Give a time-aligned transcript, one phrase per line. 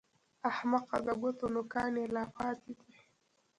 [0.49, 0.97] احمقه!
[1.05, 2.91] د ګوتو نوکان يې لا پاتې دي!